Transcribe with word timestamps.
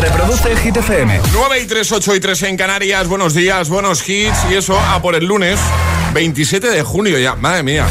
Reproduce 0.00 0.56
Hit 0.56 0.76
FM. 0.76 1.20
9 1.32 1.60
y 1.60 1.66
3, 1.66 1.92
8 1.92 2.14
y 2.14 2.20
3 2.20 2.42
en 2.44 2.56
Canarias. 2.56 3.06
Buenos 3.06 3.34
días, 3.34 3.68
buenos 3.68 4.08
hits. 4.08 4.38
Y 4.50 4.54
eso 4.54 4.78
a 4.78 5.00
por 5.02 5.14
el 5.14 5.26
lunes 5.26 5.60
27 6.14 6.70
de 6.70 6.82
junio 6.82 7.18
ya. 7.18 7.34
Madre 7.36 7.62
mía. 7.62 7.86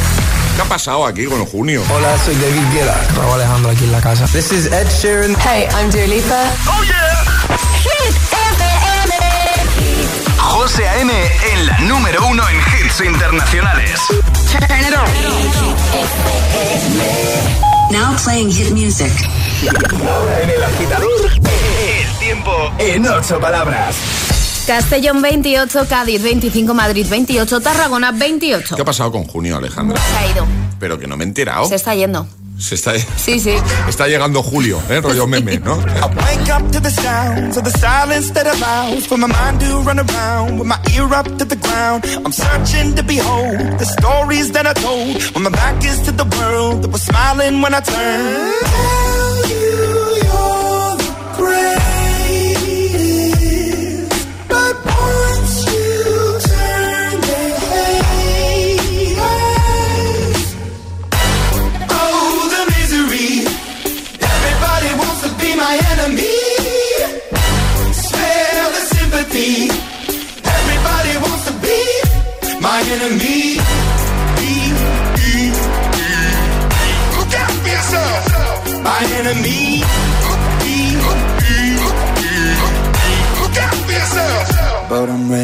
¿Qué 0.55 0.61
ha 0.63 0.65
pasado 0.65 1.05
aquí 1.05 1.25
con 1.25 1.45
junio? 1.45 1.83
Hola, 1.93 2.17
soy 2.17 2.35
David 2.35 2.63
Guetta. 2.73 2.99
Raúl 3.15 3.35
Alejandro 3.35 3.71
aquí 3.71 3.83
en 3.83 3.91
la 3.91 4.01
casa. 4.01 4.25
This 4.27 4.51
is 4.51 4.65
Ed 4.71 4.87
Sheeran. 4.89 5.35
Hey, 5.39 5.67
I'm 5.71 5.89
Dua 5.91 6.07
Lipa. 6.07 6.51
¡Oh, 6.67 6.83
yeah! 6.83 7.23
Hit 7.83 8.15
FM. 8.31 8.73
José 10.37 10.87
A.M. 10.89 11.13
en 11.53 11.65
la 11.67 11.77
número 11.79 12.25
uno 12.27 12.43
en 12.49 12.57
hits 12.57 13.01
internacionales. 13.01 13.99
Turn 14.51 14.63
it 14.81 14.93
on. 14.97 15.07
Now 17.91 18.15
playing 18.23 18.51
hit 18.51 18.71
music. 18.71 19.11
En 19.61 20.49
el 20.49 20.63
agitador, 20.63 21.09
tiempo 22.29 22.71
en 22.77 23.07
ocho 23.07 23.39
palabras. 23.39 23.95
Castellón 24.67 25.19
28, 25.19 25.87
Cádiz 25.89 26.21
25, 26.21 26.75
Madrid 26.75 27.07
28, 27.09 27.59
Tarragona 27.59 28.11
28. 28.11 28.75
¿Qué 28.75 28.81
ha 28.83 28.85
pasado 28.85 29.11
con 29.11 29.23
junio, 29.23 29.57
Alejandra? 29.57 29.99
Se 29.99 30.15
ha 30.15 30.31
ido. 30.31 30.45
Pero 30.79 30.99
que 30.99 31.07
no 31.07 31.17
me 31.17 31.23
he 31.23 31.27
enterado. 31.27 31.65
Se 31.67 31.73
está 31.73 31.95
yendo. 31.95 32.27
Se 32.59 32.75
está, 32.75 32.91
Sí, 32.99 33.39
sí. 33.39 33.55
está 33.87 34.07
llegando 34.07 34.43
julio, 34.43 34.79
¿eh? 34.91 34.99
Rollo 35.01 35.25
meme, 35.25 35.57
¿no? 35.57 35.77
Wake 35.77 36.51
up 36.55 36.71
to 36.71 36.79
the 36.79 36.91
sounds 36.91 37.57
of 37.57 37.63
the 37.63 37.71
silence 37.79 38.31
that 38.33 38.45
allows 38.45 39.07
for 39.07 39.17
my 39.17 39.25
mind 39.25 39.59
to 39.61 39.81
run 39.81 39.97
around 39.99 40.59
with 40.59 40.67
my 40.67 40.77
ear 40.93 41.05
up 41.11 41.25
to 41.39 41.45
the 41.45 41.55
ground. 41.55 42.05
I'm 42.23 42.31
searching 42.31 42.93
to 42.95 43.01
behold 43.01 43.57
the 43.79 43.85
stories 43.85 44.51
that 44.51 44.67
I 44.67 44.73
told 44.73 45.19
when 45.33 45.45
my 45.45 45.49
back 45.49 45.83
is 45.83 45.99
to 46.03 46.11
the 46.11 46.25
world 46.37 46.83
that 46.83 46.91
was 46.91 47.01
smiling 47.01 47.59
when 47.63 47.73
I 47.73 47.79
turned. 47.79 48.53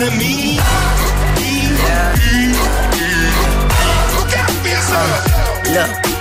Enemy. 0.00 0.58
Be, 1.34 1.50
be, 1.74 2.30
be. 2.30 3.08
Look 4.16 4.32
out 4.38 4.50
for 4.62 4.68
yourself. 4.68 5.66
Look, 5.74 6.07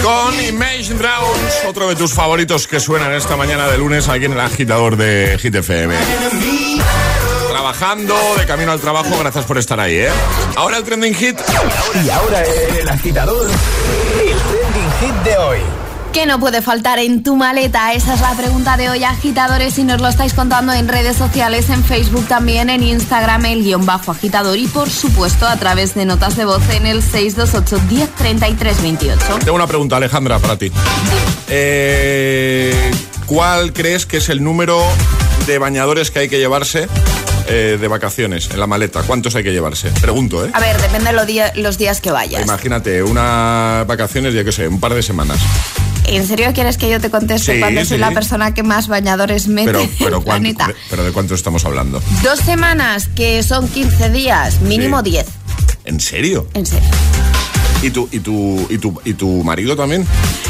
Con 0.00 0.40
Imagine 0.44 0.96
Dragons, 0.96 1.64
otro 1.66 1.88
de 1.88 1.96
tus 1.96 2.14
favoritos 2.14 2.68
que 2.68 2.78
suenan 2.78 3.12
esta 3.14 3.36
mañana 3.36 3.66
de 3.66 3.76
lunes 3.76 4.08
aquí 4.08 4.26
en 4.26 4.34
el 4.34 4.38
agitador 4.38 4.96
de 4.96 5.36
Hit 5.40 5.56
FM. 5.56 5.92
Trabajando, 7.48 8.14
de 8.38 8.46
camino 8.46 8.70
al 8.70 8.80
trabajo, 8.80 9.18
gracias 9.18 9.44
por 9.44 9.58
estar 9.58 9.80
ahí, 9.80 9.96
¿eh? 9.96 10.10
Ahora 10.54 10.76
el 10.76 10.84
trending 10.84 11.14
hit. 11.14 11.40
Y 12.04 12.10
ahora 12.10 12.44
el 12.44 12.88
agitador, 12.88 13.50
el 13.50 14.38
trending 14.38 14.92
hit 15.00 15.14
de 15.24 15.36
hoy. 15.36 15.58
¿Qué 16.16 16.24
no 16.24 16.40
puede 16.40 16.62
faltar 16.62 16.98
en 16.98 17.22
tu 17.22 17.36
maleta? 17.36 17.92
Esa 17.92 18.14
es 18.14 18.22
la 18.22 18.32
pregunta 18.32 18.78
de 18.78 18.88
hoy, 18.88 19.04
agitadores, 19.04 19.78
y 19.78 19.84
nos 19.84 20.00
lo 20.00 20.08
estáis 20.08 20.32
contando 20.32 20.72
en 20.72 20.88
redes 20.88 21.14
sociales, 21.14 21.68
en 21.68 21.84
Facebook 21.84 22.26
también, 22.26 22.70
en 22.70 22.82
Instagram, 22.82 23.44
el 23.44 23.62
guion 23.62 23.84
bajo 23.84 24.12
agitador 24.12 24.56
y 24.56 24.66
por 24.66 24.88
supuesto 24.88 25.46
a 25.46 25.56
través 25.56 25.94
de 25.94 26.06
notas 26.06 26.34
de 26.38 26.46
voz 26.46 26.62
en 26.70 26.86
el 26.86 27.02
628 27.02 27.82
1033 27.86 28.82
28. 28.82 29.26
Tengo 29.40 29.56
una 29.56 29.66
pregunta, 29.66 29.98
Alejandra, 29.98 30.38
para 30.38 30.56
ti. 30.56 30.72
Eh, 31.48 32.90
¿Cuál 33.26 33.74
crees 33.74 34.06
que 34.06 34.16
es 34.16 34.30
el 34.30 34.42
número 34.42 34.82
de 35.46 35.58
bañadores 35.58 36.10
que 36.10 36.20
hay 36.20 36.28
que 36.30 36.38
llevarse 36.38 36.88
eh, 37.46 37.76
de 37.78 37.88
vacaciones 37.88 38.48
en 38.50 38.58
la 38.58 38.66
maleta? 38.66 39.02
¿Cuántos 39.02 39.36
hay 39.36 39.44
que 39.44 39.52
llevarse? 39.52 39.90
Pregunto, 40.00 40.46
¿eh? 40.46 40.50
A 40.54 40.60
ver, 40.60 40.80
depende 40.80 41.12
de 41.12 41.52
los 41.60 41.76
días 41.76 42.00
que 42.00 42.10
vayas. 42.10 42.40
Imagínate, 42.40 43.02
unas 43.02 43.86
vacaciones, 43.86 44.32
ya 44.32 44.44
que 44.44 44.52
sé, 44.52 44.66
un 44.66 44.80
par 44.80 44.94
de 44.94 45.02
semanas. 45.02 45.38
¿En 46.08 46.26
serio 46.26 46.52
quieres 46.54 46.78
que 46.78 46.88
yo 46.90 47.00
te 47.00 47.10
conteste 47.10 47.54
Sí, 47.54 47.60
cuando 47.60 47.84
soy 47.84 47.98
la 47.98 48.10
persona 48.12 48.54
que 48.54 48.62
más 48.62 48.88
bañadores 48.88 49.48
mete 49.48 49.66
Pero, 49.72 49.80
en 49.80 49.88
pero, 49.98 50.20
de, 50.20 50.74
pero 50.90 51.04
¿de 51.04 51.12
cuánto 51.12 51.34
estamos 51.34 51.64
hablando? 51.64 52.02
Dos 52.22 52.40
semanas, 52.40 53.08
que 53.08 53.42
son 53.42 53.68
15 53.68 54.10
días, 54.10 54.60
mínimo 54.60 55.02
Sí. 55.02 55.10
10. 55.10 55.26
¿En 55.84 56.00
serio? 56.00 56.48
En 56.54 56.66
serio. 56.66 56.88
¿Y 57.82 57.90
tu, 57.90 58.08
y 58.10 58.20
tu, 58.20 58.66
y 58.70 58.78
tu, 58.78 59.00
y 59.04 59.14
tu 59.14 59.44
marido 59.44 59.76
también? 59.76 60.06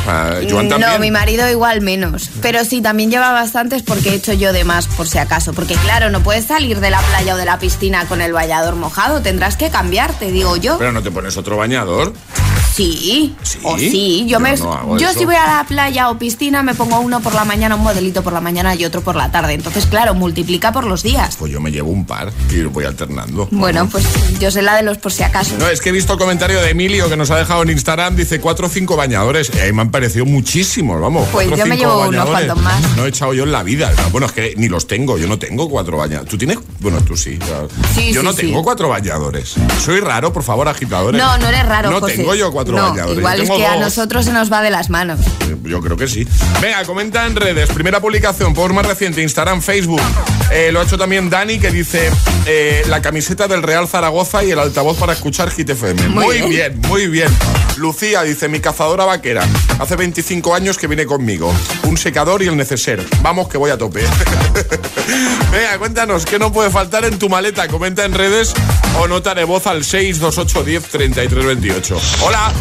Ah, 0.06 0.36
Joan 0.48 0.68
también. 0.68 0.92
No, 0.92 0.98
mi 1.00 1.10
marido 1.10 1.50
igual 1.50 1.80
menos. 1.80 2.30
Pero 2.41 2.64
sí, 2.64 2.80
también 2.80 3.10
lleva 3.10 3.32
bastantes 3.32 3.82
porque 3.82 4.10
he 4.10 4.14
hecho 4.14 4.32
yo 4.32 4.52
de 4.52 4.62
más, 4.64 4.86
por 4.86 5.09
si 5.09 5.18
acaso. 5.18 5.52
Porque 5.52 5.74
claro, 5.74 6.10
no 6.10 6.22
puedes 6.22 6.47
salir 6.47 6.78
de 6.80 6.91
la 6.91 7.00
playa 7.00 7.34
o 7.34 7.36
de 7.36 7.44
la 7.44 7.59
piscina 7.59 8.06
con 8.06 8.20
el 8.22 8.32
bañador 8.32 8.76
mojado. 8.76 9.20
Tendrás 9.22 9.56
que 9.56 9.70
cambiarte, 9.70 10.30
digo 10.30 10.56
yo. 10.56 10.78
Pero 10.78 10.92
no 10.92 11.02
te 11.02 11.10
pones 11.10 11.36
otro 11.36 11.56
bañador. 11.56 12.12
Sí, 12.76 13.34
¿Sí? 13.42 13.58
o 13.62 13.78
sí. 13.78 14.24
Yo, 14.26 14.32
Yo 14.36 14.40
me, 14.40 14.54
no 14.54 14.98
yo 14.98 15.08
eso. 15.08 15.18
si 15.18 15.24
voy 15.24 15.34
a 15.34 15.46
la 15.46 15.64
playa 15.66 16.10
o 16.10 16.18
piscina 16.18 16.62
me 16.62 16.74
pongo 16.74 17.00
uno 17.00 17.20
por 17.20 17.34
la 17.34 17.44
mañana, 17.46 17.74
un 17.74 17.82
modelito 17.82 18.22
por 18.22 18.34
la 18.34 18.42
mañana 18.42 18.74
y 18.74 18.84
otro 18.84 19.00
por 19.00 19.16
la 19.16 19.30
tarde. 19.32 19.54
Entonces, 19.54 19.86
claro, 19.86 20.14
multiplica 20.14 20.72
por 20.72 20.84
los 20.84 21.02
días. 21.02 21.36
Pues 21.36 21.50
yo 21.50 21.60
me 21.60 21.70
llevo 21.72 21.90
un 21.90 22.04
par 22.04 22.30
y 22.50 22.60
voy 22.64 22.84
alternando. 22.84 23.48
Bueno, 23.50 23.88
pues 23.88 24.04
yo 24.38 24.50
sé 24.50 24.60
la 24.60 24.76
de 24.76 24.82
los 24.82 24.98
por 24.98 25.10
si 25.12 25.22
acaso. 25.22 25.54
No, 25.58 25.68
es 25.68 25.80
que 25.80 25.88
he 25.88 25.92
visto 25.92 26.12
el 26.12 26.18
comentario 26.18 26.60
de 26.60 26.70
Emilio 26.70 27.08
que 27.08 27.16
nos 27.16 27.30
ha 27.30 27.36
dejado 27.36 27.62
en 27.62 27.70
Instagram, 27.70 28.14
dice 28.14 28.40
cuatro 28.40 28.66
o 28.66 28.68
cinco 28.68 28.94
bañadores. 28.96 29.50
Y 29.54 29.58
ahí 29.58 29.72
me 29.72 29.80
han 29.80 29.90
parecido 29.90 30.26
muchísimos, 30.26 31.00
vamos. 31.00 31.26
Pues 31.32 31.48
cuatro 31.48 31.64
yo 31.64 31.68
me 31.70 31.76
llevo 31.78 31.94
unos 31.94 32.08
bañadores. 32.26 32.46
cuantos 32.46 32.62
más. 32.62 32.96
No 32.96 33.06
he 33.06 33.08
echado 33.08 33.32
yo 33.32 33.44
en 33.44 33.52
la 33.52 33.62
vida. 33.62 33.90
No, 33.96 34.10
Bueno, 34.10 34.26
es 34.26 34.32
que 34.32 34.54
ni 34.58 34.68
los 34.68 34.86
tengo, 34.86 35.16
yo 35.16 35.26
no 35.26 35.38
tengo 35.38 35.70
cuatro 35.70 35.96
bañadores. 35.96 36.30
¿Tú 36.30 36.36
tienes? 36.36 36.58
Bueno, 36.80 37.00
tú 37.00 37.16
sí. 37.16 37.38
yo 37.38 37.68
sí, 37.94 38.12
no 38.22 38.32
sí. 38.32 38.42
tengo 38.42 38.62
cuatro 38.62 38.90
bañadores. 38.90 39.54
Soy 39.82 40.00
raro, 40.00 40.30
por 40.32 40.42
favor, 40.42 40.68
agitadores. 40.68 41.18
No, 41.20 41.38
no 41.38 41.48
eres 41.48 41.64
raro, 41.66 41.90
No 41.90 42.00
José. 42.00 42.16
tengo 42.16 42.34
yo 42.34 42.52
cuatro 42.52 42.66
cuatro 42.72 43.04
No, 43.07 43.13
igual 43.13 43.41
es 43.41 43.51
que 43.51 43.66
a 43.66 43.77
nosotros 43.77 44.24
se 44.24 44.33
nos 44.33 44.53
va 44.53 44.63
de 44.63 44.71
las 44.71 44.91
manos. 44.91 45.21
Yo 45.65 45.80
creo 45.80 45.97
que 45.97 46.09
sí. 46.09 46.27
Venga, 46.60 46.84
comenta 46.84 47.27
en 47.27 47.36
redes. 47.36 47.71
Primera 47.71 48.01
publicación, 48.01 48.54
por 48.54 48.72
más 48.72 48.86
reciente, 48.86 49.22
Instagram, 49.22 49.63
Facebook. 49.63 50.01
Eh, 50.51 50.71
lo 50.72 50.80
ha 50.80 50.84
hecho 50.84 50.97
también 50.98 51.28
Dani, 51.28 51.59
que 51.59 51.71
dice 51.71 52.10
eh, 52.47 52.83
la 52.89 53.03
camiseta 53.03 53.48
del 53.48 53.63
Real 53.63 53.89
Zaragoza 53.89 54.45
y 54.45 54.51
el 54.53 54.59
altavoz 54.59 54.97
para 54.97 55.13
escuchar 55.13 55.51
Hit 55.51 55.71
FM. 55.71 56.09
Muy 56.09 56.24
Muy, 56.24 56.36
bien. 56.36 56.48
bien. 56.51 56.80
muy 56.89 57.07
bien. 57.09 57.28
Lucía 57.77 58.22
dice, 58.22 58.48
mi 58.48 58.60
cazadora 58.60 59.04
vaquera. 59.04 59.45
Hace 59.78 59.97
25 59.97 60.54
años 60.54 60.78
que 60.78 60.86
viene 60.86 61.04
conmigo. 61.07 61.53
Un 61.84 61.97
secador 61.98 62.42
y 62.42 62.47
el 62.47 62.57
neceser. 62.57 63.04
Vamos 63.22 63.48
que 63.48 63.59
voy 63.59 63.71
a 63.71 63.77
tope. 63.78 64.01
Venga, 65.53 65.78
cuéntanos, 65.78 66.24
¿qué 66.24 66.39
no 66.39 66.53
puede 66.53 66.71
faltar 66.71 67.04
en 67.04 67.19
tu 67.19 67.28
maleta? 67.28 67.69
Comenta 67.69 68.04
en 68.04 68.15
redes 68.15 68.54
o 68.98 69.07
nota 69.09 69.34
de 69.34 69.45
voz 69.45 69.66
al 69.66 69.84
628 69.84 70.65
10 70.65 70.83
33 70.84 71.45
28. 71.47 72.01
Hola. 72.22 72.53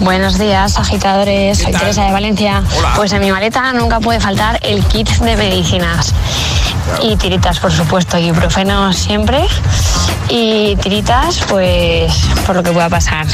Buenos 0.00 0.38
días, 0.38 0.78
agitadores. 0.78 1.58
¿Qué 1.58 1.64
Soy? 1.64 1.72
Teresa 1.74 2.04
de 2.04 2.12
Valencia. 2.12 2.62
Hola. 2.76 2.92
Pues 2.96 3.12
en 3.12 3.20
mi 3.20 3.30
maleta 3.30 3.72
nunca 3.72 4.00
puede 4.00 4.18
faltar 4.20 4.58
el 4.62 4.84
kit 4.86 5.08
de 5.08 5.36
medicinas. 5.36 6.12
Y 7.02 7.16
tiritas, 7.16 7.60
por 7.60 7.72
supuesto, 7.72 8.18
ibuprofeno 8.18 8.92
siempre. 8.92 9.44
Y 10.28 10.76
tiritas, 10.76 11.40
pues, 11.48 12.12
por 12.46 12.56
lo 12.56 12.62
que 12.62 12.72
pueda 12.72 12.88
pasar. 12.88 13.26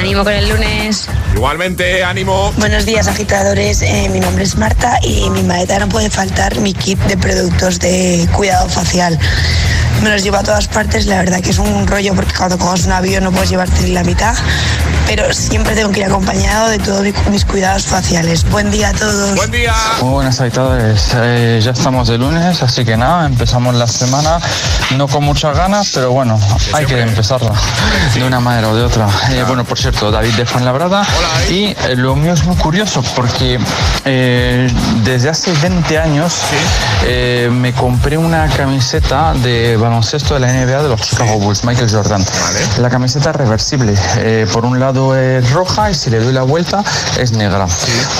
Ánimo 0.00 0.24
con 0.24 0.32
el 0.32 0.48
lunes. 0.48 1.06
Igualmente, 1.34 2.02
ánimo. 2.04 2.52
Buenos 2.56 2.86
días 2.86 3.08
agitadores, 3.08 3.82
Eh, 3.82 4.08
mi 4.10 4.20
nombre 4.20 4.44
es 4.44 4.56
Marta 4.56 4.98
y 5.02 5.24
en 5.24 5.32
mi 5.32 5.42
maleta 5.42 5.78
no 5.78 5.88
puede 5.88 6.10
faltar 6.10 6.56
mi 6.60 6.72
kit 6.72 6.98
de 7.00 7.16
productos 7.16 7.78
de 7.78 8.28
cuidado 8.32 8.68
facial. 8.68 9.18
Me 10.02 10.10
los 10.10 10.22
llevo 10.22 10.36
a 10.36 10.42
todas 10.42 10.68
partes, 10.68 11.06
la 11.06 11.16
verdad 11.16 11.40
que 11.40 11.50
es 11.50 11.58
un 11.58 11.86
rollo 11.86 12.14
porque 12.14 12.32
cuando 12.34 12.58
coges 12.58 12.84
un 12.86 12.92
avión 12.92 13.24
no 13.24 13.32
puedes 13.32 13.50
llevarte 13.50 13.82
ni 13.82 13.90
la 13.92 14.04
mitad, 14.04 14.34
pero 15.06 15.32
siempre 15.32 15.74
tengo 15.74 15.90
que 15.90 16.00
ir 16.00 16.06
acompañado 16.06 16.68
de 16.68 16.78
todos 16.78 17.02
mi- 17.02 17.12
mis 17.30 17.44
cuidados 17.44 17.86
faciales. 17.86 18.48
Buen 18.50 18.70
día 18.70 18.90
a 18.90 18.92
todos. 18.92 19.34
Buen 19.34 19.50
día. 19.50 19.74
Muy 20.02 20.10
buenas 20.10 20.40
agitadores, 20.40 21.08
Eh, 21.14 21.60
ya 21.62 21.70
estamos 21.72 22.06
de 22.08 22.18
lunes, 22.18 22.62
así 22.62 22.84
que 22.84 22.96
nada, 22.96 23.26
empezamos 23.26 23.74
la 23.74 23.86
semana, 23.88 24.38
no 24.96 25.08
con 25.08 25.24
muchas 25.24 25.56
ganas, 25.56 25.90
pero 25.94 26.12
bueno, 26.12 26.38
hay 26.72 26.84
que 26.84 27.00
empezarla 27.00 27.52
de 28.14 28.22
una 28.24 28.38
manera 28.38 28.68
o 28.68 28.76
de 28.76 28.82
otra. 28.84 29.08
Eh, 29.30 29.44
bueno, 29.46 29.64
por 29.64 29.78
cierto, 29.78 30.10
David 30.10 30.34
de 30.34 30.46
Fuenlabrada, 30.46 31.04
y 31.50 31.64
eh, 31.68 31.76
lo 31.96 32.14
mío 32.14 32.32
es 32.34 32.44
muy 32.44 32.56
curioso 32.56 33.02
porque 33.16 33.58
eh, 34.04 34.70
desde 35.02 35.30
hace 35.30 35.52
20 35.54 35.98
años 35.98 36.34
eh, 37.04 37.48
me 37.50 37.72
compré 37.72 38.18
una 38.18 38.46
camiseta 38.48 39.32
de 39.34 39.76
baloncesto 39.86 40.34
de 40.34 40.40
la 40.40 40.48
NBA 40.52 40.82
de 40.82 40.88
los 40.88 41.00
Chicago 41.00 41.38
Bulls, 41.38 41.64
Michael 41.64 41.88
Jordan. 41.90 42.24
La 42.78 42.90
camiseta 42.90 43.30
es 43.30 43.36
reversible, 43.36 43.94
eh, 44.18 44.46
por 44.52 44.64
un 44.64 44.80
lado 44.80 45.16
es 45.16 45.48
roja 45.52 45.90
y 45.90 45.94
si 45.94 46.10
le 46.10 46.18
doy 46.18 46.32
la 46.32 46.42
vuelta 46.42 46.82
es 47.18 47.32
negra. 47.32 47.66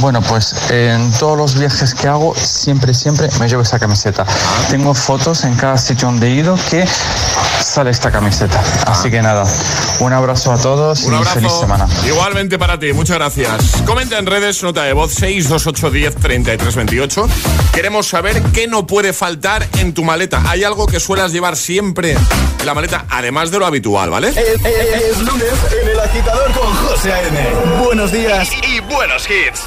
Bueno, 0.00 0.22
pues 0.22 0.54
en 0.70 1.10
todos 1.12 1.36
los 1.36 1.58
viajes 1.58 1.94
que 1.94 2.06
hago, 2.06 2.34
siempre, 2.36 2.94
siempre 2.94 3.28
me 3.40 3.48
llevo 3.48 3.62
esa 3.62 3.78
camiseta. 3.78 4.24
Tengo 4.70 4.94
fotos 4.94 5.44
en 5.44 5.54
cada 5.56 5.76
sitio 5.76 6.06
donde 6.08 6.28
he 6.28 6.30
ido 6.30 6.56
que 6.70 6.86
sale 7.60 7.90
esta 7.90 8.10
camiseta. 8.12 8.60
Así 8.86 9.10
que 9.10 9.20
nada, 9.20 9.44
un 9.98 10.12
abrazo 10.12 10.52
a 10.52 10.58
todos 10.58 11.02
Un 11.02 11.14
y 11.14 11.16
abrazo. 11.16 11.34
feliz 11.34 11.52
semana. 11.58 11.88
Igualmente 12.06 12.58
para 12.58 12.78
ti, 12.78 12.92
muchas 12.92 13.16
gracias. 13.16 13.82
Comenta 13.84 14.18
en 14.18 14.26
redes, 14.26 14.62
nota 14.62 14.84
de 14.84 14.92
voz 14.92 15.12
628 15.14 15.90
10 15.90 16.14
33 16.16 16.76
28. 16.76 17.28
Queremos 17.72 18.06
saber 18.06 18.40
qué 18.52 18.68
no 18.68 18.86
puede 18.86 19.12
faltar 19.12 19.66
en 19.78 19.92
tu 19.94 20.04
maleta. 20.04 20.42
¿Hay 20.46 20.62
algo 20.64 20.86
que 20.86 21.00
suelas 21.00 21.32
llevar 21.32 21.56
siempre 21.56 22.12
en 22.61 22.67
la 22.67 22.75
maleta, 22.75 23.06
además 23.11 23.50
de 23.50 23.58
lo 23.58 23.67
habitual, 23.67 24.11
¿vale? 24.11 24.29
Es, 24.29 24.37
es- 24.37 24.64
es 24.64 25.19
lunes 25.23 25.53
en 25.82 25.88
el 25.88 26.00
agitador 26.00 26.53
con 26.53 26.75
José 26.75 27.12
A.M. 27.12 27.38
Buenos 27.85 28.12
días 28.12 28.49
y, 28.62 28.76
y 28.76 28.81
buenos 28.81 29.26
hits. 29.29 29.67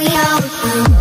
We 0.00 0.06
all. 0.06 0.99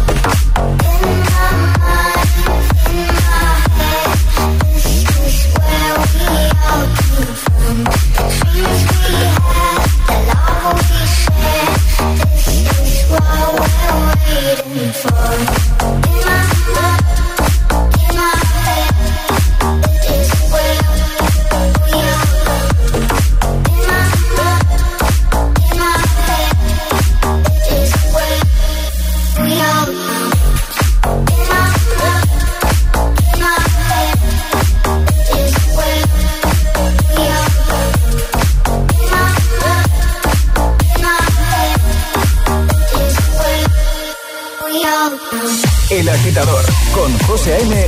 El 45.89 46.07
agitador 46.07 46.63
con 46.93 47.17
José 47.25 47.55
A.M. 47.55 47.87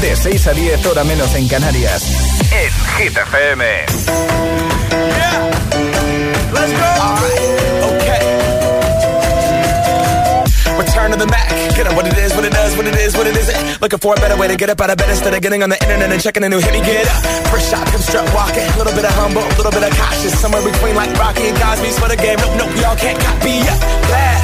De 0.00 0.16
6 0.16 0.46
a 0.46 0.52
10 0.52 0.86
hora 0.86 1.04
menos 1.04 1.34
en 1.34 1.46
Canarias. 1.46 2.02
En 2.50 2.70
Hit 2.96 3.16
FM. 3.16 3.64
let's 6.52 6.72
go. 6.72 6.88
Alright, 7.04 7.40
okay. 7.84 8.22
Return 10.78 11.10
to 11.10 11.18
the 11.18 11.26
Mac. 11.26 11.50
Get 11.76 11.86
up 11.86 11.96
what 11.96 12.06
it 12.06 12.16
is, 12.16 12.34
what 12.34 12.46
it 12.46 12.52
does, 12.52 12.76
what 12.78 12.86
it 12.86 12.96
is, 12.96 13.14
what 13.14 13.26
it 13.26 13.36
isn't. 13.36 13.82
Looking 13.82 13.98
for 13.98 14.14
a 14.14 14.16
better 14.16 14.38
way 14.38 14.48
to 14.48 14.56
get 14.56 14.70
up 14.70 14.80
out 14.80 14.88
of 14.88 14.96
bed 14.96 15.10
instead 15.10 15.34
of 15.34 15.42
getting 15.42 15.62
on 15.62 15.68
the 15.68 15.80
internet 15.82 16.10
and 16.12 16.22
checking 16.22 16.44
a 16.44 16.48
new 16.48 16.60
hit. 16.60 16.72
Me 16.72 16.80
get 16.80 17.06
up. 17.08 17.22
First 17.52 17.70
shot, 17.70 17.86
come 17.88 18.00
strut 18.00 18.24
walking. 18.34 18.64
A 18.64 18.78
little 18.78 18.94
bit 18.94 19.04
of 19.04 19.12
humble, 19.12 19.42
a 19.42 19.56
little 19.60 19.72
bit 19.72 19.82
of 19.82 19.90
cautious. 19.98 20.40
Somewhere 20.40 20.62
between 20.64 20.96
like 20.96 21.12
Rocky 21.18 21.48
and 21.48 21.58
Cosby's 21.58 21.98
for 21.98 22.08
the 22.08 22.16
game. 22.16 22.38
Nope, 22.38 22.56
nope, 22.56 22.76
y'all 22.80 22.96
can't 22.96 23.20
copy 23.20 23.60
up. 23.68 23.80
Glad 24.08 24.43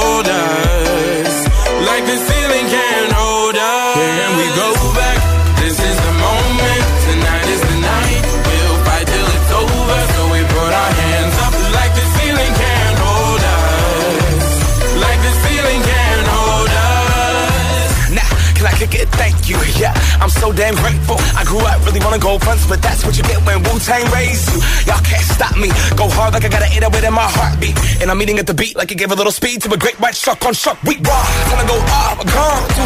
Thank 19.21 19.49
you. 19.49 19.61
Yeah, 19.77 19.93
I'm 20.17 20.33
so 20.33 20.51
damn 20.51 20.73
grateful. 20.73 21.17
I 21.37 21.43
grew 21.45 21.61
up 21.61 21.85
really 21.85 21.99
wanna 21.99 22.17
go 22.17 22.39
fronts, 22.39 22.65
but 22.65 22.81
that's 22.81 23.05
what 23.05 23.15
you 23.17 23.23
get 23.23 23.37
when 23.45 23.61
Wu 23.61 23.77
Tang 23.77 24.09
raised 24.09 24.49
you. 24.49 24.57
Y'all 24.89 24.97
can't 25.05 25.21
stop 25.21 25.55
me. 25.57 25.69
Go 25.95 26.09
hard 26.09 26.33
like 26.33 26.43
I 26.43 26.49
got 26.49 26.63
an 26.63 26.73
808 26.73 27.05
in 27.05 27.13
my 27.13 27.29
heartbeat. 27.29 27.77
And 28.01 28.09
I'm 28.09 28.19
eating 28.21 28.39
at 28.39 28.47
the 28.47 28.55
beat 28.55 28.75
like 28.75 28.91
it 28.91 28.97
gave 28.97 29.11
a 29.11 29.15
little 29.15 29.31
speed 29.31 29.61
to 29.61 29.73
a 29.73 29.77
great 29.77 29.99
white 29.99 30.15
shark 30.15 30.43
on 30.43 30.53
shark. 30.53 30.81
We 30.89 30.97
raw. 31.05 31.21
Time 31.53 31.61
to 31.61 31.67
go 31.69 31.77
off, 32.01 32.17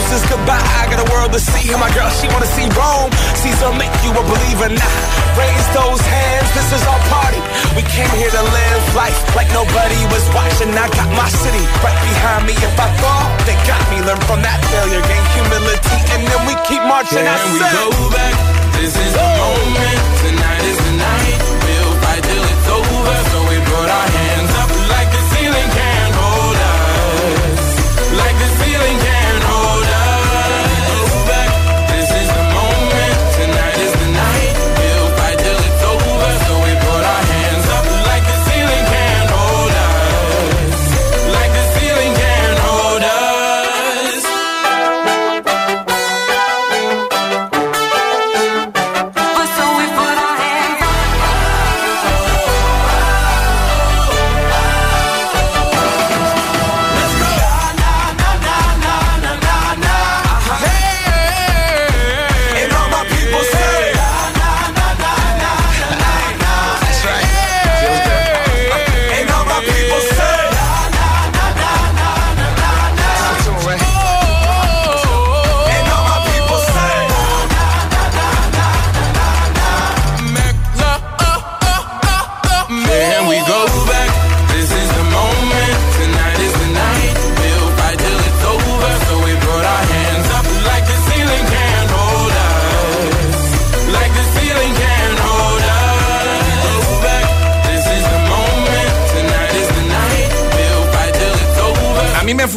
Deuces 0.06 0.30
goodbye. 0.30 0.62
I 0.62 0.86
got 0.86 1.02
a 1.02 1.10
world 1.10 1.34
to 1.34 1.42
see. 1.42 1.74
And 1.74 1.82
my 1.82 1.90
girl, 1.98 2.06
she 2.14 2.30
wanna 2.30 2.46
see 2.46 2.70
Rome. 2.78 3.10
Caesar 3.42 3.74
make 3.74 3.90
you 4.06 4.14
a 4.14 4.22
believer 4.22 4.70
now. 4.70 5.02
Raise 5.34 5.68
those 5.74 5.98
hands. 5.98 6.46
This 6.54 6.70
is 6.78 6.84
our 6.86 7.02
party. 7.10 7.42
We 7.74 7.82
came 7.90 8.14
here 8.14 8.30
to 8.30 8.44
live 8.46 8.84
life 8.94 9.18
like 9.34 9.50
nobody 9.50 9.98
was 10.14 10.22
watching. 10.30 10.70
I 10.78 10.94
got 10.94 11.10
my 11.10 11.26
city 11.42 11.66
right 11.82 11.98
behind 12.06 12.46
me. 12.46 12.54
If 12.54 12.78
I 12.78 12.90
fall, 13.02 13.26
they 13.50 13.58
got 13.66 13.82
me. 13.90 13.98
Learn 14.06 14.22
from 14.30 14.46
that 14.46 14.62
failure, 14.70 15.02
gain 15.10 15.26
humility, 15.34 15.98
and 16.14 16.22
then 16.22 16.42
we 16.46 16.54
keep 16.70 16.86
marching. 16.86 17.26
I 17.26 17.42
Can 17.42 17.50
we 17.58 17.66
go 17.66 17.90
back? 18.14 18.34
This 18.78 18.94
is 18.94 19.10
the 19.10 19.26
moment. 19.42 20.00
Tonight 20.22 20.64
is 20.70 20.80
the 20.86 20.94
night. 21.02 21.38
We'll 21.66 21.96
fight 22.06 22.22
till 22.22 22.46
it's 22.46 22.68
over. 22.78 23.18
So 23.34 23.38
we 23.50 23.58
put 23.58 23.90
our 23.90 24.10
hands 24.22 24.54
up 24.54 24.70
like 24.70 25.10
the 25.10 25.22
ceiling 25.34 25.70
can't 25.74 25.95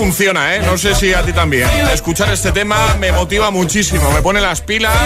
funciona, 0.08 0.56
¿eh? 0.56 0.62
No 0.64 0.78
sé 0.78 0.94
si 0.94 1.12
a 1.12 1.22
ti 1.22 1.34
también. 1.34 1.68
Escuchar 1.92 2.32
este 2.32 2.50
tema 2.50 2.96
me 2.98 3.12
motiva 3.12 3.50
muchísimo, 3.50 4.10
me 4.10 4.22
pone 4.22 4.40
las 4.40 4.62
pilas 4.62 4.96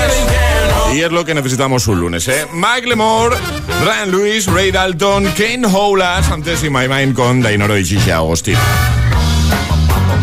y 0.95 1.01
es 1.01 1.11
lo 1.11 1.25
que 1.25 1.35
necesitamos 1.35 1.89
un 1.89 1.99
lunes, 1.99 2.29
¿eh? 2.29 2.47
Mike 2.53 2.87
Lemore, 2.87 3.37
Ryan 3.85 4.13
Lewis, 4.13 4.47
Ray 4.47 4.71
Dalton, 4.71 5.25
Kane 5.37 5.67
Howlas, 5.67 6.31
antes 6.31 6.63
y 6.63 6.71
My 6.71 6.87
Mind 6.87 7.17
con 7.17 7.43
Dainoro 7.43 7.77
y 7.77 7.85
Gigi 7.85 8.13
Agostín. 8.13 8.57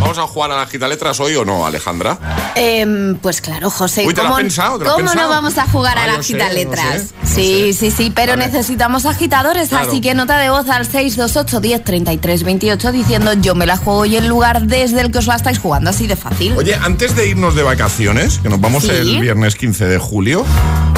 ¿Vamos 0.09 0.23
a 0.27 0.33
jugar 0.33 0.51
a 0.51 0.55
las 0.57 0.69
gitaletras 0.71 1.19
hoy 1.19 1.35
o 1.35 1.45
no, 1.45 1.67
Alejandra? 1.67 2.17
Em, 2.55 3.15
pues 3.17 3.41
claro, 3.41 3.69
José. 3.69 4.07
Uy, 4.07 4.13
¿te 4.15 4.21
lo 4.21 4.29
has 4.29 4.31
¿cómo, 4.31 4.37
pensado? 4.41 4.79
¿Te 4.79 4.83
lo 4.85 4.89
has 4.89 4.95
cómo 4.95 5.05
pensado? 5.07 5.27
no 5.29 5.35
vamos 5.35 5.57
a 5.59 5.67
jugar 5.67 5.99
Ah, 5.99 6.03
a 6.05 6.07
yo 6.07 6.17
las 6.17 6.25
gitaletras? 6.25 6.95
no 6.95 6.99
sé, 6.99 7.13
no 7.21 7.27
sí, 7.35 7.73
sí, 7.73 7.91
sí, 7.91 8.11
pero 8.15 8.35
necesitamos 8.35 9.05
agitadores, 9.05 9.69
Claro. 9.69 9.87
así 9.87 10.01
que 10.01 10.15
nota 10.15 10.39
de 10.39 10.49
voz 10.49 10.67
al 10.67 10.87
628 10.87 11.59
10 11.59 11.83
33 11.83 12.43
28 12.43 12.91
diciendo 12.91 13.33
yo 13.33 13.53
me 13.53 13.67
la 13.67 13.77
juego 13.77 14.03
y 14.07 14.15
el 14.15 14.27
lugar 14.27 14.63
desde 14.63 15.01
el 15.01 15.11
que 15.11 15.19
os 15.19 15.27
la 15.27 15.35
estáis 15.35 15.59
jugando, 15.59 15.91
así 15.91 16.07
de 16.07 16.15
fácil. 16.15 16.53
Oye, 16.57 16.73
antes 16.73 17.15
de 17.15 17.27
irnos 17.27 17.53
de 17.53 17.61
vacaciones, 17.61 18.39
que 18.39 18.49
nos 18.49 18.59
vamos 18.59 18.85
Sí. 18.85 18.89
el 18.89 19.19
viernes 19.21 19.53
15 19.55 19.85
de 19.85 19.99
julio, 19.99 20.43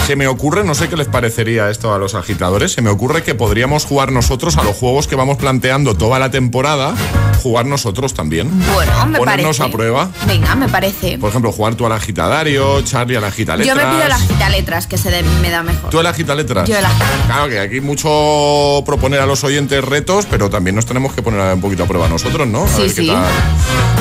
se 0.07 0.15
me 0.15 0.27
ocurre, 0.27 0.63
no 0.63 0.73
sé 0.73 0.87
qué 0.87 0.95
les 0.95 1.07
parecería 1.07 1.69
esto 1.69 1.93
a 1.93 1.97
los 1.97 2.15
agitadores, 2.15 2.71
se 2.71 2.81
me 2.81 2.89
ocurre 2.89 3.23
que 3.23 3.35
podríamos 3.35 3.83
jugar 3.83 4.13
nosotros 4.13 4.55
a 4.55 4.63
los 4.63 4.77
juegos 4.77 5.07
que 5.07 5.17
vamos 5.17 5.35
planteando 5.35 5.95
toda 5.95 6.17
la 6.17 6.31
temporada, 6.31 6.93
jugar 7.41 7.65
nosotros 7.65 8.13
también. 8.13 8.49
bueno, 8.73 9.05
me 9.07 9.17
Ponernos 9.17 9.57
parece. 9.57 9.63
a 9.63 9.75
prueba. 9.75 10.09
Venga, 10.27 10.55
me 10.55 10.69
parece. 10.69 11.17
Por 11.17 11.29
ejemplo, 11.29 11.51
jugar 11.51 11.75
tú 11.75 11.85
al 11.85 11.91
agitadario, 11.91 12.81
Charlie 12.83 13.17
a 13.17 13.21
la 13.21 13.27
agitaletras. 13.27 13.75
Yo 13.77 13.83
me 13.83 13.93
pido 13.95 14.07
las 14.07 14.21
gitaletras, 14.27 14.87
que 14.87 14.97
se 14.97 15.09
de- 15.11 15.23
me 15.23 15.49
da 15.49 15.63
mejor. 15.63 15.89
¿Tú 15.89 15.99
a 15.99 16.03
la 16.03 16.09
agitaletras? 16.11 16.67
Yo 16.69 16.75
agitaletras. 16.77 17.25
Claro 17.25 17.49
que 17.49 17.59
aquí 17.59 17.81
mucho 17.81 18.83
proponer 18.85 19.19
a 19.19 19.25
los 19.25 19.43
oyentes 19.43 19.83
retos, 19.83 20.25
pero 20.29 20.49
también 20.49 20.75
nos 20.75 20.85
tenemos 20.85 21.13
que 21.13 21.21
poner 21.21 21.53
un 21.53 21.61
poquito 21.61 21.83
a 21.83 21.87
prueba 21.87 22.07
nosotros, 22.07 22.47
¿no? 22.47 22.63
A 22.63 22.67
Sí, 22.67 22.81
ver 22.83 22.93
qué 22.95 23.01
sí. 23.01 23.07
tal. 23.07 23.25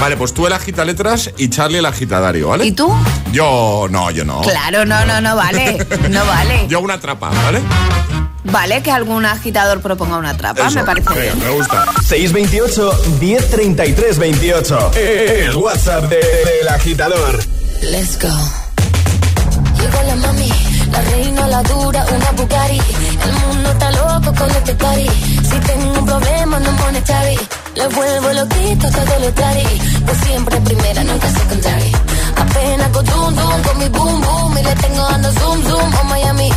Vale, 0.01 0.17
pues 0.17 0.33
tú 0.33 0.47
el 0.47 0.53
agitaletras 0.53 1.31
y 1.37 1.49
Charlie 1.51 1.79
el 1.79 1.87
agitadario, 1.87 2.49
¿vale? 2.49 2.65
¿Y 2.67 2.73
tú? 2.73 2.93
Yo, 3.33 3.87
no, 3.91 4.11
yo 4.11 4.25
no. 4.25 4.41
Claro, 4.43 4.85
no, 4.85 5.05
no, 5.05 5.21
no 5.21 5.37
vale. 5.37 5.87
No 6.11 6.25
vale. 6.25 6.67
Yo 6.69 6.81
una 6.81 6.99
trapa, 7.01 7.31
¿vale? 7.31 7.61
Vale 8.45 8.83
que 8.83 8.91
algún 8.91 9.27
agitador 9.27 9.81
proponga 9.81 10.17
una 10.17 10.37
trampa, 10.37 10.67
Eso, 10.67 10.79
me 10.79 10.85
parece 10.85 11.13
bien. 11.21 11.39
me 11.39 11.51
gusta. 11.51 11.85
628 12.07 13.03
1033 13.21 14.19
28. 14.19 14.91
El 14.97 15.57
WhatsApp 15.57 16.05
de- 16.05 16.17
del 16.17 16.69
agitador. 16.69 17.39
Let's 17.83 18.19
go. 18.19 18.29
Llegó 19.79 20.03
la 20.07 20.17
mami, 20.17 20.49
la 20.91 21.01
reina, 21.03 21.47
la 21.49 21.63
dura, 21.63 22.05
una 22.15 22.31
Bugatti. 22.33 22.81
El 23.25 23.33
mundo 23.47 23.71
está 23.71 23.91
loco 23.93 24.35
con 24.35 24.51
este 24.51 24.75
party. 24.75 25.07
Si 25.43 25.59
tengo 25.67 25.99
un 25.99 26.07
problema, 26.07 26.59
no 26.61 26.73
monetary. 26.73 27.39
Le 27.77 27.87
vuelvo 27.89 28.33
loquito 28.33 28.91
todo 28.91 29.19
lo 29.21 29.33
tari. 29.33 29.81
Pues 30.07 30.19
siempre 30.27 30.61
primera, 30.63 31.05
nunca 31.05 31.29
secondary. 31.31 31.93
Apenas 32.37 32.89
con 32.89 33.07
zoom 33.07 33.35
zoom 33.37 33.63
con 33.63 33.79
mi 33.79 33.89
boom 33.89 34.21
boom. 34.23 34.59
Y 34.59 34.63
le 34.63 34.75
tengo 34.77 35.03
dando 35.11 35.33
zoom 35.33 35.63
zoom 35.65 35.95
a 35.95 36.03
Miami. 36.05 36.51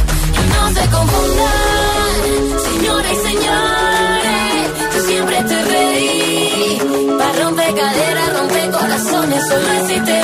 No 0.53 0.69
se 0.69 0.89
confundan, 0.89 2.59
señoras 2.59 3.11
y 3.11 3.15
señores. 3.29 4.71
Yo 4.93 4.99
siempre 5.07 5.37
estoy 5.37 5.61
ready. 5.73 7.17
Para 7.17 7.43
romper 7.43 7.75
caderas, 7.75 8.33
romper 8.39 8.71
corazones. 8.71 9.47
Solo 9.47 9.71
existe 9.81 10.22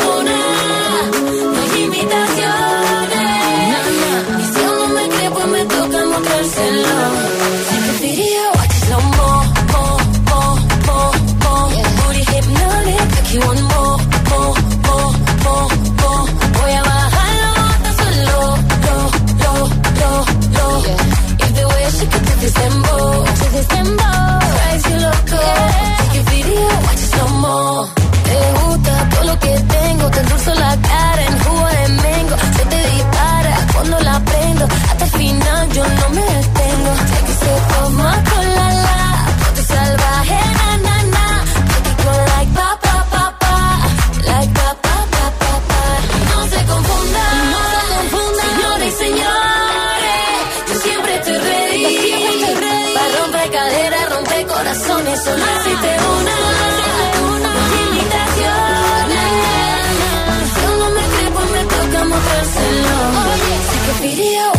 You. 64.19 64.58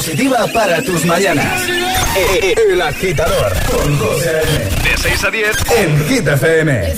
positiva 0.00 0.46
para 0.54 0.82
tus 0.82 1.04
mañanas. 1.04 1.62
El 2.66 2.80
agitador 2.80 3.52
De 4.82 4.96
6 4.96 5.24
a 5.24 5.30
10 5.30 5.56
en 5.76 6.08
Hit 6.08 6.26
FM. 6.26 6.94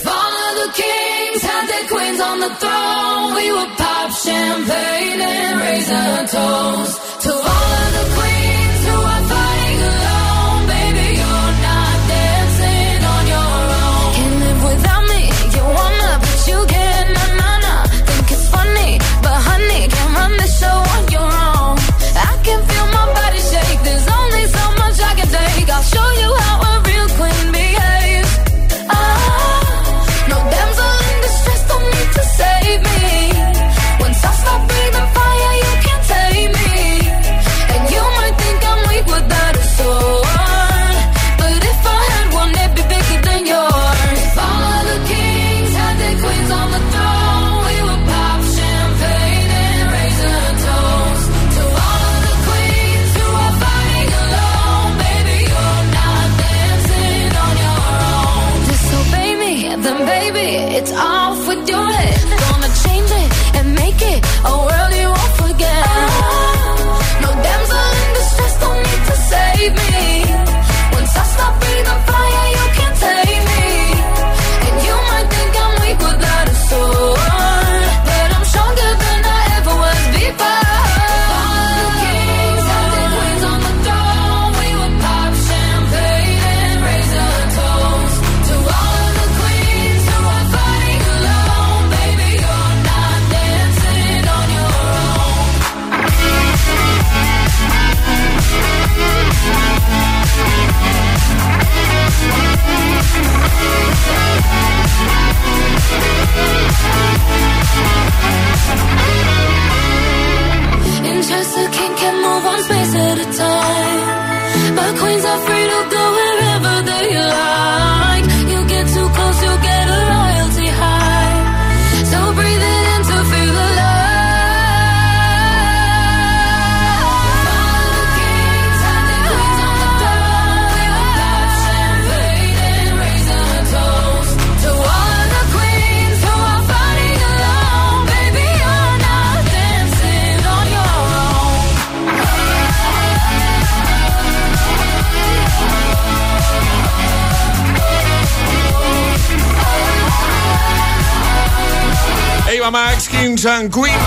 Max, 152.73 153.07
Kings 153.07 153.45
and 153.45 153.71
Queens. 153.71 153.99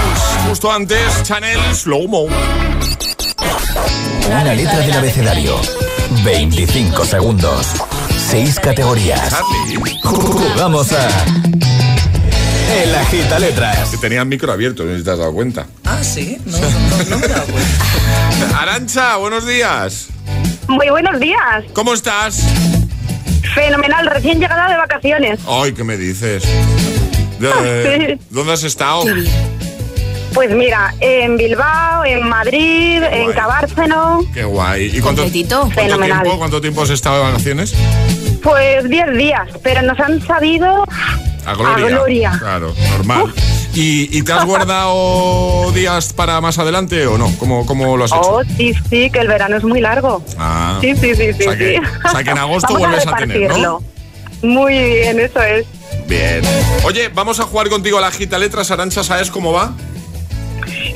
Justo 0.47 0.71
antes, 0.71 1.21
Chanel 1.21 1.59
Slow 1.75 2.07
Mo. 2.07 2.25
Una 4.25 4.53
letra 4.55 4.79
del 4.79 4.91
abecedario. 4.93 5.55
25 6.23 7.05
segundos. 7.05 7.67
6 8.31 8.59
categorías. 8.59 9.35
Jugamos 10.03 10.91
a. 10.93 11.07
El 12.81 12.95
agita 12.95 13.37
letras. 13.37 13.95
Que 14.01 14.07
el 14.07 14.25
micro 14.25 14.51
abierto, 14.51 14.83
no 14.83 14.91
te 14.91 15.11
has 15.11 15.17
dado 15.19 15.31
cuenta. 15.31 15.67
Ah, 15.83 16.03
sí. 16.03 16.39
No, 16.45 16.57
no, 16.57 17.19
me 17.19 17.25
he 17.25 17.29
dado 17.29 17.45
cuenta. 17.45 18.61
Arancha, 18.61 19.17
buenos 19.17 19.45
días. 19.45 20.07
Muy 20.67 20.89
buenos 20.89 21.19
días. 21.19 21.65
¿Cómo 21.73 21.93
estás? 21.93 22.41
Fenomenal, 23.53 24.07
recién 24.07 24.39
llegada 24.39 24.67
de 24.67 24.75
vacaciones. 24.75 25.39
Ay, 25.47 25.73
¿qué 25.73 25.83
me 25.83 25.97
dices? 25.97 26.43
De- 27.39 28.17
Sí. 28.19 28.25
¿Dónde 28.29 28.53
has 28.53 28.63
estado? 28.63 29.03
Pues 30.33 30.51
mira, 30.51 30.93
en 30.99 31.37
Bilbao, 31.37 32.03
en 32.03 32.27
Madrid, 32.27 33.01
en 33.03 33.31
Cabárceno, 33.31 34.19
Qué 34.33 34.43
guay. 34.43 34.91
¿Y 34.93 34.99
cuánto, 34.99 35.23
cuánto 35.23 35.69
Fenomenal. 35.71 36.21
tiempo, 36.23 36.37
cuánto 36.37 36.61
tiempo 36.61 36.81
has 36.81 36.89
estado 36.89 37.17
de 37.17 37.23
vacaciones? 37.31 37.73
pues 38.43 38.87
10 38.87 39.17
días, 39.17 39.47
pero 39.63 39.81
nos 39.81 39.99
han 39.99 40.21
sabido 40.27 40.83
A 41.47 41.53
Gloria. 41.55 41.85
A 41.85 41.89
Gloria. 41.89 42.35
Claro, 42.37 42.75
normal. 42.91 43.33
¿Y, 43.73 44.15
y 44.15 44.21
te 44.21 44.33
has 44.33 44.45
guardado 44.45 45.71
días 45.73 46.13
para 46.13 46.39
más 46.41 46.59
adelante 46.59 47.07
o 47.07 47.17
no? 47.17 47.31
¿Cómo, 47.39 47.65
cómo 47.65 47.97
lo 47.97 48.03
has 48.05 48.11
hecho? 48.11 48.21
Oh, 48.21 48.43
sí, 48.57 48.73
sí, 48.89 49.09
que 49.09 49.19
el 49.19 49.27
verano 49.29 49.57
es 49.57 49.63
muy 49.63 49.81
largo. 49.81 50.21
Ah. 50.37 50.77
Sí, 50.81 50.95
sí, 50.95 51.15
sí, 51.15 51.33
sí. 51.33 51.43
O 51.43 51.43
sea 51.49 51.57
que- 51.57 51.75
sí. 51.77 51.81
o 52.05 52.09
sea 52.11 52.23
que 52.23 52.29
en 52.29 52.37
agosto 52.37 52.67
Vamos 52.73 52.87
vuelves 52.87 53.07
a 53.07 53.15
tener, 53.15 53.57
¿no? 53.57 53.81
Muy 54.43 54.73
bien, 54.77 55.19
eso 55.19 55.41
es. 55.41 55.65
Bien. 56.07 56.41
Oye, 56.83 57.09
vamos 57.09 57.39
a 57.39 57.43
jugar 57.43 57.69
contigo 57.69 57.97
a 57.97 58.01
la 58.01 58.11
gita 58.11 58.37
letras. 58.37 58.71
Arancha, 58.71 59.03
¿sabes 59.03 59.31
cómo 59.31 59.51
va? 59.51 59.73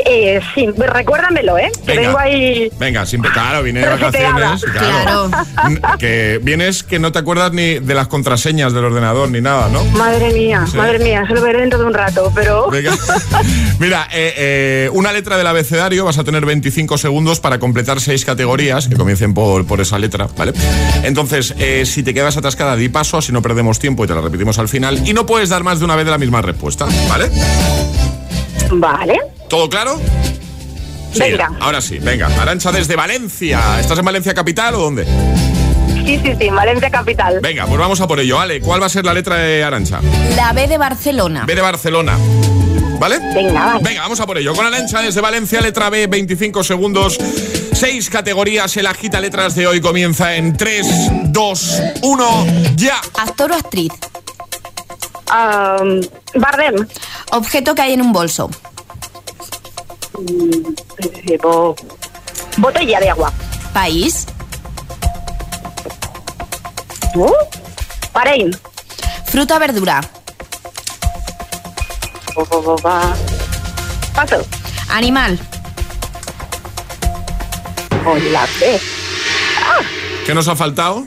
Eh, 0.05 0.39
sí, 0.55 0.67
recuérdamelo, 0.77 1.57
¿eh? 1.57 1.69
Que 1.85 1.91
Venga. 1.93 2.01
vengo 2.01 2.19
ahí. 2.19 2.71
Venga, 2.79 3.05
siempre, 3.05 3.31
claro, 3.31 3.63
viene 3.63 3.81
de 3.81 3.89
vacaciones. 3.89 4.63
Claro. 4.63 5.29
N- 5.67 5.81
Que 5.99 6.39
vienes 6.41 6.83
que 6.83 6.99
no 6.99 7.11
te 7.11 7.19
acuerdas 7.19 7.51
ni 7.51 7.79
de 7.79 7.93
las 7.93 8.07
contraseñas 8.07 8.73
del 8.73 8.85
ordenador 8.85 9.29
ni 9.29 9.41
nada, 9.41 9.69
¿no? 9.69 9.83
Madre 9.85 10.31
mía, 10.33 10.65
Sí. 10.69 10.77
madre 10.77 10.99
mía, 10.99 11.23
se 11.27 11.33
lo 11.33 11.41
veré 11.41 11.59
dentro 11.59 11.79
de 11.79 11.85
un 11.85 11.93
rato, 11.93 12.31
pero. 12.33 12.69
Venga. 12.71 12.93
Mira, 13.79 14.07
eh, 14.11 14.33
eh, 14.37 14.89
una 14.93 15.11
letra 15.11 15.37
del 15.37 15.47
abecedario, 15.47 16.05
vas 16.05 16.17
a 16.17 16.23
tener 16.23 16.45
25 16.45 16.97
segundos 16.97 17.39
para 17.39 17.59
completar 17.59 17.99
seis 18.01 18.25
categorías 18.25 18.87
que 18.87 18.95
comiencen 18.95 19.33
por, 19.33 19.65
por 19.65 19.81
esa 19.81 19.99
letra, 19.99 20.27
¿vale? 20.37 20.53
Entonces, 21.03 21.53
eh, 21.59 21.85
si 21.85 22.03
te 22.03 22.13
quedas 22.13 22.37
atascada, 22.37 22.75
di 22.75 22.89
paso, 22.89 23.17
así 23.17 23.31
no 23.31 23.41
perdemos 23.41 23.79
tiempo 23.79 24.03
y 24.03 24.07
te 24.07 24.15
la 24.15 24.21
repetimos 24.21 24.59
al 24.59 24.67
final. 24.69 25.07
Y 25.07 25.13
no 25.13 25.25
puedes 25.25 25.49
dar 25.49 25.63
más 25.63 25.79
de 25.79 25.85
una 25.85 25.95
vez 25.95 26.05
de 26.05 26.11
la 26.11 26.17
misma 26.17 26.41
respuesta, 26.41 26.85
¿vale? 27.09 27.29
Vale. 28.71 29.19
¿Todo 29.49 29.69
claro? 29.69 29.99
Sí, 31.11 31.19
Venga. 31.19 31.51
ahora 31.59 31.81
sí, 31.81 31.97
venga. 31.99 32.27
Arancha 32.39 32.71
desde 32.71 32.95
Valencia. 32.95 33.79
¿Estás 33.79 33.97
en 33.97 34.05
Valencia 34.05 34.33
capital 34.33 34.75
o 34.75 34.79
dónde? 34.79 35.05
Sí, 36.05 36.19
sí, 36.23 36.31
sí, 36.39 36.49
Valencia 36.49 36.89
Capital. 36.89 37.39
Venga, 37.41 37.65
pues 37.65 37.77
vamos 37.79 37.99
a 38.01 38.07
por 38.07 38.19
ello. 38.19 38.39
Ale, 38.39 38.61
¿cuál 38.61 38.81
va 38.81 38.85
a 38.85 38.89
ser 38.89 39.05
la 39.05 39.13
letra 39.13 39.35
de 39.37 39.63
Arancha? 39.63 39.99
La 40.35 40.53
B 40.53 40.67
de 40.67 40.77
Barcelona. 40.77 41.43
B 41.45 41.53
de 41.55 41.61
Barcelona. 41.61 42.17
¿Vale? 42.99 43.19
Venga, 43.33 43.79
Venga, 43.81 44.01
vamos 44.01 44.19
a 44.19 44.25
por 44.25 44.37
ello. 44.37 44.53
Con 44.53 44.65
Arancha 44.65 45.01
desde 45.01 45.21
Valencia, 45.21 45.61
letra 45.61 45.89
B, 45.89 46.07
25 46.07 46.63
segundos. 46.63 47.17
Seis 47.73 48.09
categorías. 48.09 48.75
El 48.77 48.87
agita 48.87 49.19
letras 49.19 49.55
de 49.55 49.67
hoy 49.67 49.81
comienza 49.81 50.35
en 50.35 50.55
3, 50.55 50.87
2, 51.25 51.81
1, 52.03 52.45
ya. 52.75 52.99
Actor 53.17 53.51
o 53.51 53.55
actriz. 53.55 53.91
Um, 55.31 56.01
Bardem. 56.35 56.87
Objeto 57.31 57.75
que 57.75 57.81
hay 57.81 57.93
en 57.93 58.01
un 58.01 58.11
bolso. 58.11 58.49
Mm, 60.19 61.37
bo- 61.41 61.75
Botella 62.57 62.99
de 62.99 63.09
agua. 63.09 63.31
País. 63.73 64.25
¿Tú? 67.13 67.31
Bahrein. 68.13 68.55
Fruta 69.25 69.55
o 69.57 69.59
verdura. 69.59 70.01
Paso. 74.15 74.45
Animal. 74.89 75.39
Con 78.03 78.33
la 78.33 78.45
B. 78.59 78.79
¿Qué 80.25 80.33
nos 80.33 80.47
ha 80.47 80.55
faltado? 80.55 81.05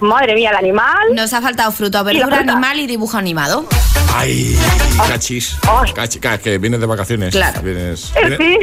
Madre 0.00 0.34
mía, 0.34 0.50
el 0.50 0.56
animal. 0.56 1.14
Nos 1.14 1.32
ha 1.32 1.40
faltado 1.40 1.70
fruta 1.72 2.02
verdura, 2.02 2.38
animal 2.40 2.80
y 2.80 2.86
dibujo 2.86 3.16
animado. 3.16 3.66
Ay, 4.14 4.58
cachis. 4.96 5.56
Cachi- 5.94 6.20
ca- 6.20 6.38
que 6.38 6.58
vienes 6.58 6.80
de 6.80 6.86
vacaciones. 6.86 7.32
Claro. 7.32 7.60
Vienes, 7.62 8.12
Eh, 8.16 8.36
vienes- 8.38 8.60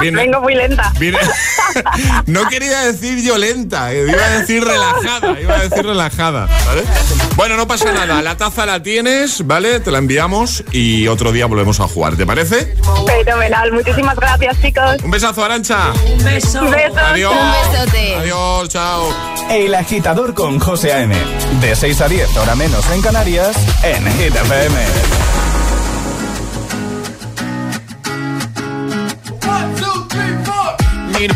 Sí, 0.00 0.10
vengo 0.10 0.40
muy 0.40 0.54
lenta. 0.54 0.92
No 2.26 2.48
quería 2.48 2.80
decir 2.82 3.14
violenta, 3.16 3.92
eh, 3.92 4.06
iba 4.08 4.22
a 4.24 4.30
decir 4.38 4.64
relajada, 4.64 5.40
iba 5.40 5.54
a 5.56 5.62
decir 5.62 5.84
relajada, 5.84 6.46
¿vale? 6.66 6.82
Bueno, 7.36 7.56
no 7.56 7.66
pasa 7.66 7.92
nada, 7.92 8.22
la 8.22 8.36
taza 8.36 8.66
la 8.66 8.82
tienes, 8.82 9.46
¿vale? 9.46 9.80
Te 9.80 9.90
la 9.90 9.98
enviamos 9.98 10.64
y 10.72 11.06
otro 11.08 11.32
día 11.32 11.46
volvemos 11.46 11.80
a 11.80 11.88
jugar, 11.88 12.16
¿te 12.16 12.26
parece? 12.26 12.74
Fenomenal, 13.06 13.72
muchísimas 13.72 14.16
gracias, 14.16 14.60
chicos. 14.60 14.96
Un 15.02 15.10
besazo, 15.10 15.44
Arancha. 15.44 15.92
Un 15.92 16.24
beso. 16.24 16.62
Un 16.62 16.70
beso. 16.70 16.98
Adiós. 16.98 17.32
Un 17.34 17.72
besote. 17.72 18.14
Adiós, 18.16 18.68
chao. 18.68 19.14
El 19.50 19.74
agitador 19.74 20.34
con 20.34 20.58
José 20.58 20.92
A.M. 20.92 21.14
De 21.60 21.76
6 21.76 22.00
a 22.00 22.08
10, 22.08 22.36
hora 22.36 22.54
menos 22.54 22.84
en 22.90 23.00
Canarias, 23.02 23.56
en 23.84 24.04
Hit 24.16 24.34
FM. 24.34 24.76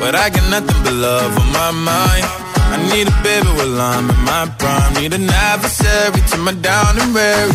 but 0.00 0.14
I 0.16 0.30
got 0.30 0.46
nothing 0.50 0.80
but 0.82 0.94
love 0.94 1.36
on 1.38 1.48
my 1.52 1.70
mind. 1.70 2.24
I 2.72 2.76
need 2.90 3.06
a 3.06 3.16
baby 3.22 3.50
while 3.58 3.80
I'm 3.80 4.08
in 4.08 4.20
my 4.24 4.48
prime. 4.58 4.94
Need 4.94 5.12
an 5.12 5.28
adversary 5.28 6.22
to 6.30 6.36
my 6.38 6.52
down 6.52 6.98
and 6.98 7.12
weary. 7.12 7.52